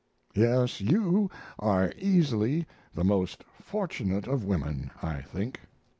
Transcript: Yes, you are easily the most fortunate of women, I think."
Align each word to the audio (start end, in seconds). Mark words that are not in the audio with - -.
Yes, 0.33 0.81
you 0.81 1.29
are 1.59 1.93
easily 1.95 2.65
the 2.95 3.03
most 3.03 3.43
fortunate 3.61 4.25
of 4.25 4.43
women, 4.45 4.89
I 5.03 5.21
think." 5.21 5.59